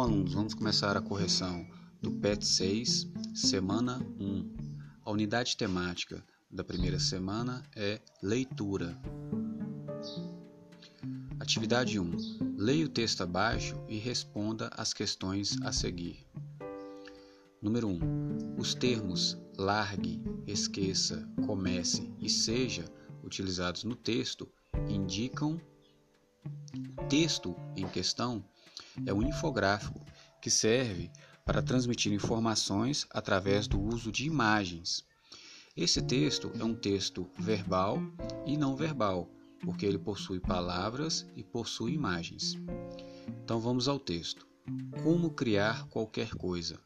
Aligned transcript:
Alunos, 0.00 0.32
vamos 0.32 0.54
começar 0.54 0.96
a 0.96 1.02
correção 1.02 1.66
do 2.00 2.10
PET 2.10 2.46
6, 2.46 3.06
semana 3.34 3.98
1. 4.18 4.50
A 5.04 5.10
unidade 5.10 5.58
temática 5.58 6.24
da 6.50 6.64
primeira 6.64 6.98
semana 6.98 7.62
é 7.76 8.00
leitura. 8.22 8.98
Atividade 11.38 12.00
1. 12.00 12.56
Leia 12.56 12.86
o 12.86 12.88
texto 12.88 13.20
abaixo 13.22 13.76
e 13.90 13.98
responda 13.98 14.70
as 14.74 14.94
questões 14.94 15.60
a 15.60 15.70
seguir. 15.70 16.26
Número 17.60 17.86
1. 17.86 18.56
Os 18.56 18.74
termos 18.74 19.36
largue, 19.58 20.22
esqueça, 20.46 21.28
comece 21.46 22.10
e 22.18 22.30
seja 22.30 22.86
utilizados 23.22 23.84
no 23.84 23.94
texto 23.94 24.50
indicam 24.88 25.60
texto 27.10 27.54
em 27.76 27.86
questão 27.86 28.42
é 29.06 29.12
um 29.12 29.22
infográfico 29.22 30.00
que 30.40 30.50
serve 30.50 31.10
para 31.44 31.62
transmitir 31.62 32.12
informações 32.12 33.06
através 33.10 33.66
do 33.66 33.80
uso 33.80 34.12
de 34.12 34.26
imagens. 34.26 35.04
Esse 35.76 36.02
texto 36.02 36.50
é 36.58 36.64
um 36.64 36.74
texto 36.74 37.30
verbal 37.38 38.00
e 38.46 38.56
não 38.56 38.76
verbal, 38.76 39.30
porque 39.60 39.86
ele 39.86 39.98
possui 39.98 40.40
palavras 40.40 41.26
e 41.36 41.42
possui 41.42 41.94
imagens. 41.94 42.54
Então 43.42 43.60
vamos 43.60 43.88
ao 43.88 43.98
texto. 43.98 44.46
Como 45.02 45.30
criar 45.30 45.86
qualquer 45.88 46.34
coisa? 46.34 46.78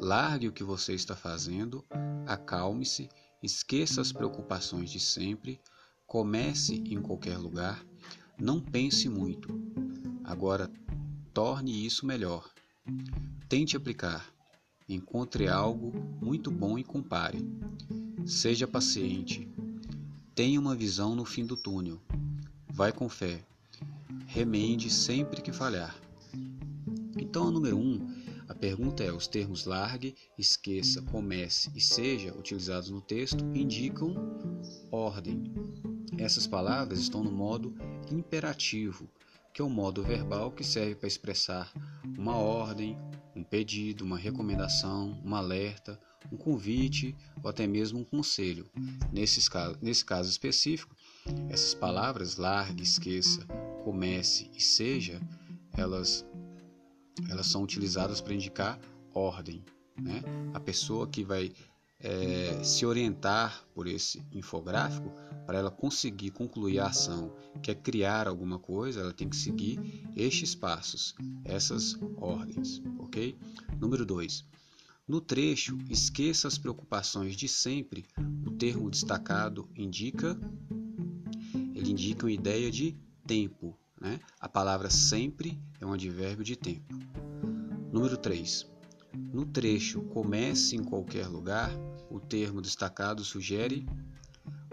Largue 0.00 0.48
o 0.48 0.52
que 0.52 0.64
você 0.64 0.94
está 0.94 1.14
fazendo, 1.14 1.84
acalme-se, 2.26 3.08
esqueça 3.42 4.00
as 4.00 4.12
preocupações 4.12 4.90
de 4.90 5.00
sempre, 5.00 5.60
comece 6.06 6.76
em 6.86 7.00
qualquer 7.00 7.36
lugar, 7.36 7.84
não 8.38 8.60
pense 8.60 9.08
muito. 9.08 9.48
Agora 10.24 10.70
torne 11.32 11.84
isso 11.86 12.06
melhor. 12.06 12.50
Tente 13.48 13.76
aplicar. 13.76 14.26
Encontre 14.88 15.48
algo 15.48 15.92
muito 16.20 16.50
bom 16.50 16.78
e 16.78 16.84
compare. 16.84 17.38
Seja 18.26 18.66
paciente. 18.66 19.48
Tenha 20.34 20.58
uma 20.58 20.74
visão 20.74 21.14
no 21.14 21.24
fim 21.24 21.46
do 21.46 21.56
túnel. 21.56 22.00
Vai 22.68 22.92
com 22.92 23.08
fé. 23.08 23.44
Remende 24.26 24.90
sempre 24.90 25.42
que 25.42 25.52
falhar. 25.52 25.96
Então, 27.16 27.50
número 27.50 27.76
1, 27.76 27.80
um, 27.80 28.14
a 28.48 28.54
pergunta 28.54 29.04
é: 29.04 29.12
os 29.12 29.28
termos 29.28 29.64
largue, 29.64 30.14
esqueça, 30.36 31.02
comece 31.02 31.70
e 31.74 31.80
seja 31.80 32.34
utilizados 32.36 32.90
no 32.90 33.00
texto 33.00 33.44
indicam 33.54 34.14
ordem. 34.90 35.44
Essas 36.18 36.46
palavras 36.46 36.98
estão 36.98 37.22
no 37.22 37.30
modo 37.30 37.74
imperativo, 38.10 39.08
que 39.52 39.60
é 39.60 39.64
o 39.64 39.70
modo 39.70 40.02
verbal 40.02 40.50
que 40.50 40.64
serve 40.64 40.94
para 40.94 41.08
expressar 41.08 41.72
uma 42.16 42.36
ordem, 42.36 42.96
um 43.34 43.42
pedido, 43.42 44.04
uma 44.04 44.18
recomendação, 44.18 45.20
um 45.24 45.34
alerta, 45.34 46.00
um 46.30 46.36
convite 46.36 47.16
ou 47.42 47.50
até 47.50 47.66
mesmo 47.66 48.00
um 48.00 48.04
conselho. 48.04 48.70
Nesse 49.12 49.48
caso, 49.50 49.78
nesse 49.80 50.04
caso 50.04 50.28
específico, 50.30 50.94
essas 51.48 51.74
palavras 51.74 52.36
largue, 52.36 52.82
esqueça, 52.82 53.44
comece 53.84 54.50
e 54.54 54.60
seja, 54.60 55.20
elas, 55.76 56.26
elas 57.28 57.46
são 57.46 57.62
utilizadas 57.62 58.20
para 58.20 58.34
indicar 58.34 58.78
ordem. 59.14 59.64
Né? 60.00 60.22
A 60.54 60.60
pessoa 60.60 61.06
que 61.06 61.24
vai 61.24 61.52
é, 62.02 62.62
se 62.64 62.86
orientar 62.86 63.64
por 63.74 63.86
esse 63.86 64.22
infográfico, 64.32 65.10
para 65.46 65.58
ela 65.58 65.70
conseguir 65.70 66.30
concluir 66.30 66.78
a 66.78 66.86
ação, 66.86 67.34
que 67.62 67.70
é 67.70 67.74
criar 67.74 68.26
alguma 68.26 68.58
coisa, 68.58 69.00
ela 69.00 69.12
tem 69.12 69.28
que 69.28 69.36
seguir 69.36 70.04
estes 70.16 70.54
passos, 70.54 71.14
essas 71.44 71.98
ordens, 72.16 72.82
ok? 72.98 73.36
Número 73.78 74.06
2. 74.06 74.44
No 75.06 75.20
trecho, 75.20 75.76
esqueça 75.90 76.46
as 76.46 76.56
preocupações 76.56 77.34
de 77.34 77.48
sempre. 77.48 78.06
O 78.46 78.52
termo 78.52 78.88
destacado 78.88 79.68
indica, 79.74 80.38
ele 81.74 81.90
indica 81.90 82.26
uma 82.26 82.32
ideia 82.32 82.70
de 82.70 82.96
tempo, 83.26 83.76
né? 84.00 84.20
A 84.38 84.48
palavra 84.48 84.88
sempre 84.88 85.60
é 85.80 85.86
um 85.86 85.92
advérbio 85.92 86.44
de 86.44 86.54
tempo. 86.54 86.94
Número 87.92 88.16
3. 88.16 88.70
No 89.32 89.44
trecho 89.44 90.02
comece 90.02 90.76
em 90.76 90.84
qualquer 90.84 91.26
lugar, 91.26 91.72
o 92.10 92.18
termo 92.20 92.60
destacado 92.60 93.24
sugere 93.24 93.86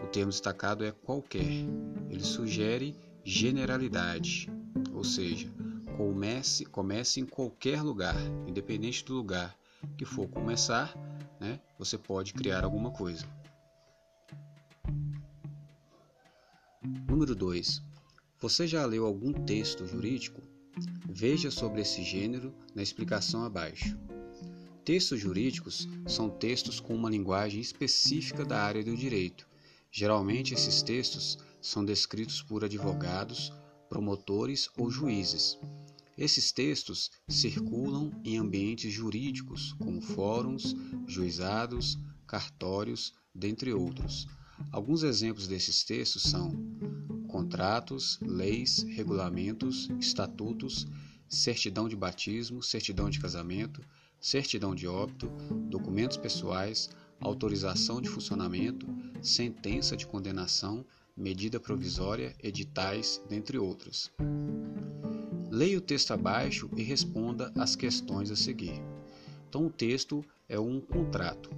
o 0.08 0.09
termo 0.09 0.31
destacado 0.31 0.86
é 0.86 0.92
qualquer. 0.92 1.66
Ele 2.09 2.24
sugere 2.24 2.96
generalidade, 3.24 4.50
ou 4.94 5.03
seja, 5.03 5.52
comece, 5.98 6.66
comece 6.66 7.20
em 7.20 7.25
qualquer 7.25 7.81
lugar, 7.81 8.16
independente 8.48 9.03
do 9.03 9.16
lugar 9.16 9.58
que 9.98 10.06
for 10.06 10.28
começar, 10.30 10.96
né, 11.40 11.59
você 11.78 11.98
pode 11.98 12.34
criar 12.34 12.64
alguma 12.64 12.92
coisa. 12.92 13.28
Número 16.81 17.36
2. 17.36 17.81
Você 18.40 18.68
já 18.68 18.86
leu 18.86 19.06
algum 19.06 19.34
texto 19.34 19.86
jurídico? 19.86 20.42
Veja 21.09 21.50
sobre 21.50 21.81
esse 21.81 22.04
gênero 22.04 22.54
na 22.75 22.84
explicação 22.84 23.44
abaixo. 23.44 23.98
Textos 24.88 25.20
jurídicos 25.20 25.86
são 26.08 26.30
textos 26.30 26.80
com 26.80 26.96
uma 26.96 27.09
linguagem 27.09 27.59
específica 27.59 28.46
da 28.46 28.64
área 28.64 28.81
do 28.81 28.96
direito. 28.96 29.46
Geralmente, 29.92 30.53
esses 30.53 30.81
textos 30.81 31.38
são 31.62 31.84
descritos 31.84 32.42
por 32.42 32.64
advogados, 32.64 33.52
promotores 33.90 34.70
ou 34.78 34.90
juízes. 34.90 35.59
Esses 36.18 36.53
textos 36.53 37.12
circulam 37.28 38.14
em 38.24 38.38
ambientes 38.38 38.94
jurídicos, 38.94 39.74
como 39.74 40.00
fóruns, 40.00 40.74
juizados, 41.06 42.00
cartórios, 42.25 43.14
dentre 43.36 43.74
outros. 43.74 44.25
Alguns 44.72 45.04
exemplos 45.04 45.50
desses 45.50 45.84
textos 45.84 46.24
são 46.24 46.50
contratos, 47.28 48.18
leis, 48.22 48.84
regulamentos, 48.84 49.90
estatutos, 50.00 50.88
certidão 51.28 51.90
de 51.90 51.96
batismo, 51.98 52.64
certidão 52.64 53.09
de 53.09 53.19
casamento, 53.19 53.81
certidão 54.20 54.76
de 54.76 54.88
óbito, 54.88 55.28
documentos 55.70 56.18
pessoais, 56.18 56.90
autorização 57.20 58.02
de 58.02 58.10
funcionamento, 58.10 58.88
sentença 59.22 59.96
de 59.96 60.06
condenação, 60.06 60.86
medida 61.16 61.60
provisória, 61.60 62.36
editais, 62.42 63.22
dentre 63.28 63.58
outras. 63.58 64.12
Leia 65.50 65.78
o 65.78 65.82
texto 65.82 66.12
abaixo 66.12 66.70
e 66.76 66.84
responda 66.84 67.52
as 67.56 67.76
questões 67.76 68.30
a 68.30 68.36
seguir. 68.36 68.82
Então, 69.50 69.66
o 69.66 69.72
texto 69.72 70.24
é 70.48 70.60
um 70.60 70.80
contrato. 70.80 71.50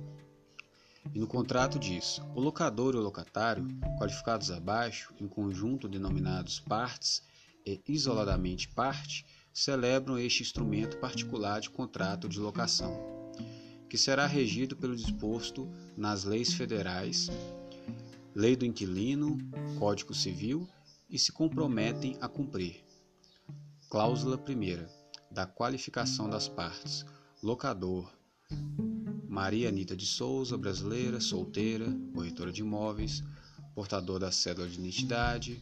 E 1.14 1.20
no 1.20 1.28
contrato 1.28 1.80
diz: 1.80 2.22
o 2.36 2.40
locador 2.40 2.94
e 2.94 2.98
o 2.98 3.02
locatário, 3.02 3.68
qualificados 3.98 4.52
abaixo, 4.52 5.14
em 5.20 5.28
conjunto 5.28 5.90
denominados 5.90 6.60
partes 6.60 7.24
e 7.66 7.82
isoladamente 7.88 8.70
parte, 8.70 9.26
celebram 9.60 10.18
este 10.18 10.42
instrumento 10.42 10.98
particular 10.98 11.60
de 11.60 11.70
contrato 11.70 12.30
de 12.30 12.40
locação, 12.40 12.98
que 13.90 13.98
será 13.98 14.26
regido 14.26 14.76
pelo 14.76 14.96
disposto 14.96 15.70
nas 15.98 16.24
leis 16.24 16.54
federais, 16.54 17.30
Lei 18.34 18.56
do 18.56 18.66
Inquilino, 18.66 19.38
Código 19.78 20.14
Civil 20.14 20.66
e 21.10 21.20
se 21.20 21.32
comprometem 21.32 22.16
a 22.22 22.28
cumprir. 22.30 22.86
Cláusula 23.90 24.38
1 24.38 24.88
da 25.30 25.46
qualificação 25.46 26.30
das 26.30 26.48
partes. 26.48 27.06
Locador 27.44 28.10
Maria 29.28 29.68
Anita 29.68 29.96
de 29.96 30.06
Souza, 30.06 30.58
brasileira, 30.58 31.20
solteira, 31.20 31.86
corretora 32.14 32.52
de 32.52 32.62
imóveis, 32.62 33.24
portador 33.76 34.20
da 34.20 34.32
cédula 34.32 34.70
de 34.70 34.80
identidade, 34.80 35.62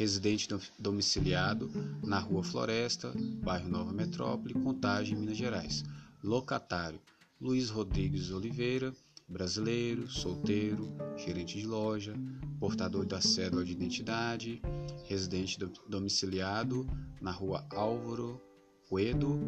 residente 0.00 0.48
domiciliado 0.78 1.70
na 2.02 2.18
Rua 2.18 2.42
Floresta, 2.42 3.12
bairro 3.42 3.68
Nova 3.68 3.92
Metrópole, 3.92 4.54
Contagem, 4.54 5.14
Minas 5.14 5.36
Gerais. 5.36 5.84
Locatário: 6.24 6.98
Luiz 7.38 7.68
Rodrigues 7.68 8.30
Oliveira, 8.30 8.94
brasileiro, 9.28 10.10
solteiro, 10.10 10.88
gerente 11.18 11.58
de 11.58 11.66
loja, 11.66 12.14
portador 12.58 13.04
da 13.04 13.20
cédula 13.20 13.62
de 13.62 13.72
identidade, 13.72 14.62
residente 15.06 15.58
domiciliado 15.86 16.86
na 17.20 17.30
Rua 17.30 17.66
Álvaro 17.70 18.40
Coedo, 18.88 19.38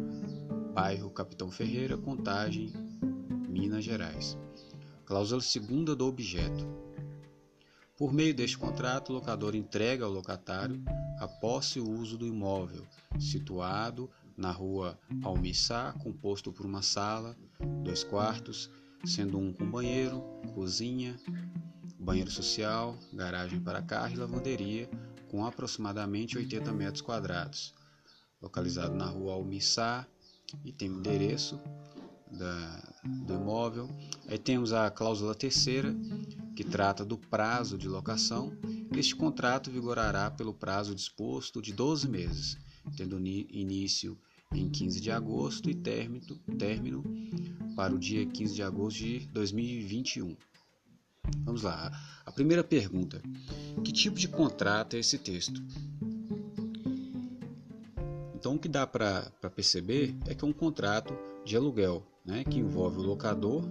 bairro 0.71 1.09
Capitão 1.09 1.49
Ferreira, 1.49 1.97
Contagem, 1.97 2.71
Minas 3.49 3.83
Gerais. 3.83 4.37
Cláusula 5.03 5.41
segunda 5.41 5.95
do 5.95 6.05
objeto. 6.05 6.82
Por 7.97 8.11
meio 8.11 8.33
deste 8.33 8.57
contrato, 8.57 9.09
o 9.09 9.13
locador 9.13 9.55
entrega 9.55 10.05
ao 10.05 10.11
locatário 10.11 10.83
a 11.19 11.27
posse 11.27 11.77
e 11.77 11.81
o 11.81 11.89
uso 11.89 12.17
do 12.17 12.25
imóvel, 12.25 12.85
situado 13.19 14.09
na 14.35 14.51
rua 14.51 14.97
Almissá, 15.23 15.93
composto 15.99 16.51
por 16.51 16.65
uma 16.65 16.81
sala, 16.81 17.37
dois 17.83 18.03
quartos, 18.03 18.69
sendo 19.05 19.37
um 19.37 19.53
com 19.53 19.69
banheiro, 19.69 20.21
cozinha, 20.55 21.15
banheiro 21.99 22.31
social, 22.31 22.97
garagem 23.13 23.59
para 23.59 23.81
carro 23.81 24.13
e 24.13 24.17
lavanderia, 24.17 24.89
com 25.29 25.45
aproximadamente 25.45 26.37
80 26.37 26.71
metros 26.73 27.01
quadrados, 27.01 27.75
localizado 28.41 28.95
na 28.95 29.05
rua 29.05 29.33
Almissá, 29.33 30.07
e 30.65 30.71
tem 30.71 30.89
o 30.89 30.97
endereço 30.97 31.59
da, 32.31 32.93
do 33.03 33.35
imóvel. 33.35 33.89
Aí 34.27 34.37
temos 34.37 34.73
a 34.73 34.89
cláusula 34.89 35.35
terceira, 35.35 35.95
que 36.55 36.63
trata 36.63 37.03
do 37.03 37.17
prazo 37.17 37.77
de 37.77 37.87
locação. 37.87 38.55
Este 38.95 39.15
contrato 39.15 39.71
vigorará 39.71 40.29
pelo 40.29 40.53
prazo 40.53 40.95
disposto 40.95 41.61
de 41.61 41.73
12 41.73 42.09
meses, 42.09 42.57
tendo 42.95 43.19
início 43.19 44.17
em 44.53 44.69
15 44.69 45.01
de 45.01 45.11
agosto 45.11 45.69
e 45.69 45.73
término, 45.73 46.37
término 46.57 47.03
para 47.75 47.95
o 47.95 47.99
dia 47.99 48.25
15 48.25 48.53
de 48.53 48.63
agosto 48.63 48.97
de 48.99 49.27
2021. 49.27 50.35
Vamos 51.43 51.63
lá. 51.63 51.91
A 52.25 52.31
primeira 52.31 52.63
pergunta: 52.63 53.21
Que 53.83 53.91
tipo 53.91 54.19
de 54.19 54.27
contrato 54.27 54.95
é 54.95 54.99
esse 54.99 55.17
texto? 55.17 55.61
Então, 58.35 58.55
o 58.55 58.59
que 58.59 58.67
dá 58.67 58.85
para 58.85 59.31
perceber 59.55 60.15
é 60.27 60.35
que 60.35 60.43
é 60.43 60.47
um 60.47 60.53
contrato 60.53 61.17
de 61.45 61.55
aluguel, 61.55 62.05
né, 62.25 62.43
que 62.43 62.59
envolve 62.59 62.97
o 62.97 63.03
locador, 63.03 63.63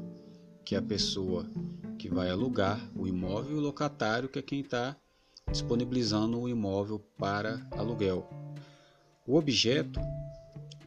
que 0.64 0.74
é 0.74 0.78
a 0.78 0.82
pessoa 0.82 1.46
que 2.02 2.08
vai 2.08 2.28
alugar 2.28 2.80
o 2.96 3.06
imóvel, 3.06 3.52
e 3.52 3.54
o 3.54 3.60
locatário, 3.60 4.28
que 4.28 4.36
é 4.36 4.42
quem 4.42 4.58
está 4.58 4.96
disponibilizando 5.48 6.36
o 6.36 6.48
imóvel 6.48 6.98
para 7.16 7.64
aluguel. 7.70 8.28
O 9.24 9.36
objeto, 9.36 10.00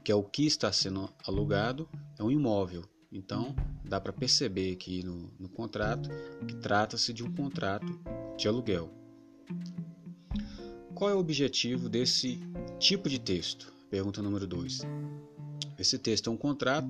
que 0.03 0.11
é 0.11 0.15
o 0.15 0.21
que 0.21 0.45
está 0.45 0.73
sendo 0.73 1.09
alugado, 1.25 1.87
é 2.19 2.23
um 2.23 2.29
imóvel. 2.29 2.83
Então, 3.09 3.55
dá 3.85 3.97
para 3.97 4.11
perceber 4.11 4.73
aqui 4.73 5.03
no, 5.03 5.33
no 5.39 5.47
contrato 5.47 6.09
que 6.45 6.55
trata-se 6.55 7.13
de 7.13 7.23
um 7.23 7.33
contrato 7.33 7.97
de 8.37 8.49
aluguel. 8.49 8.91
Qual 10.93 11.09
é 11.09 11.15
o 11.15 11.19
objetivo 11.19 11.87
desse 11.87 12.41
tipo 12.77 13.07
de 13.07 13.19
texto? 13.19 13.71
Pergunta 13.89 14.21
número 14.21 14.45
2. 14.45 14.81
Esse 15.79 15.97
texto 15.97 16.29
é 16.29 16.33
um 16.33 16.37
contrato 16.37 16.89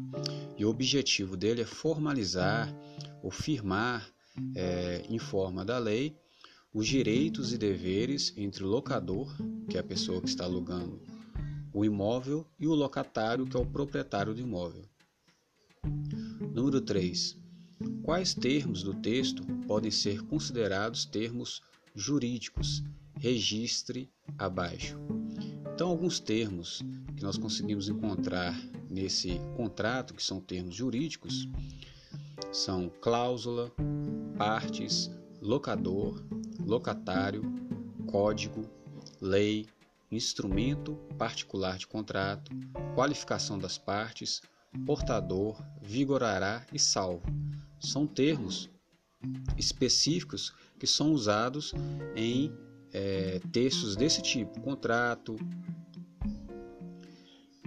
e 0.57 0.66
o 0.66 0.69
objetivo 0.69 1.38
dele 1.38 1.62
é 1.62 1.66
formalizar 1.66 2.75
ou 3.21 3.30
firmar 3.30 4.15
é, 4.56 5.06
em 5.10 5.20
forma 5.20 5.64
da 5.64 5.78
lei 5.78 6.18
os 6.74 6.88
direitos 6.88 7.54
e 7.54 7.58
deveres 7.58 8.34
entre 8.36 8.64
o 8.64 8.68
locador, 8.68 9.34
que 9.70 9.78
é 9.78 9.80
a 9.80 9.84
pessoa 9.84 10.22
que 10.22 10.28
está 10.28 10.44
alugando 10.44 11.00
o 11.76 11.84
imóvel, 11.84 12.48
e 12.58 12.68
o 12.68 12.74
locatário, 12.74 13.46
que 13.46 13.58
é 13.58 13.60
o 13.60 13.66
proprietário 13.66 14.34
do 14.34 14.40
imóvel. 14.40 14.86
Número 16.54 16.80
3. 16.80 17.38
Quais 18.02 18.34
termos 18.34 18.82
do 18.82 18.94
texto 18.94 19.44
podem 19.68 19.92
ser 19.92 20.22
considerados 20.22 21.04
termos 21.04 21.62
jurídicos? 21.94 22.81
Registre 23.20 24.10
abaixo. 24.38 24.98
Então, 25.74 25.90
alguns 25.90 26.18
termos 26.18 26.81
que 27.18 27.24
nós 27.24 27.38
conseguimos 27.38 27.90
encontrar 27.90 28.58
nesse 28.90 29.38
contrato, 29.58 30.14
que 30.14 30.24
são 30.24 30.40
termos 30.40 30.76
jurídicos, 30.76 31.46
são 32.54 32.90
cláusula, 33.02 33.70
partes, 34.38 35.10
locador, 35.42 36.24
locatário, 36.60 37.44
código, 38.08 38.70
lei, 39.22 39.68
instrumento 40.12 40.96
particular 41.18 41.78
de 41.78 41.88
contrato, 41.88 42.52
qualificação 42.96 43.58
das 43.58 43.78
partes, 43.78 44.42
portador, 44.86 45.62
vigorará 45.82 46.66
e 46.74 46.80
salvo. 46.80 47.24
São 47.80 48.06
termos 48.06 48.70
específicos 49.58 50.54
que 50.80 50.88
são 50.88 51.12
usados 51.12 51.74
em 52.16 52.52
é, 52.92 53.40
textos 53.52 53.96
desse 53.96 54.22
tipo, 54.22 54.60
contrato 54.62 55.36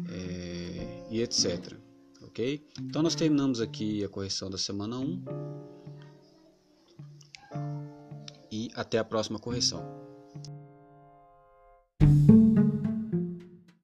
é, 0.09 1.07
e 1.11 1.21
etc. 1.21 1.75
Ok? 2.23 2.67
Então 2.81 3.03
nós 3.03 3.15
terminamos 3.15 3.61
aqui 3.61 4.05
a 4.05 4.09
correção 4.09 4.51
da 4.51 4.59
semana 4.59 4.99
1 4.99 5.68
até 8.79 8.97
a 8.97 9.05
próxima 9.05 9.41
correção. 9.41 9.98